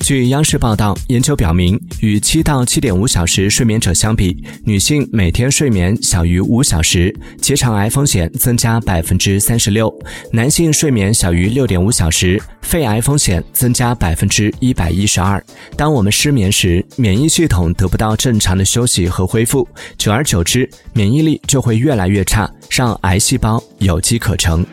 [0.00, 9.92] 据央视报道研究表明与七到七点五小时睡眠者相比女性每天睡眠小于五小时结肠癌风险增加百分之三十六。
[10.32, 15.42] 男性睡眠小于六点五小时肺癌风险增加百分之一百一十二。
[15.76, 24.66] 当我们失眠时免疫系统得不到正常的休息和恢复久而久之免疫力就会越来越差让癌细胞有机可乘。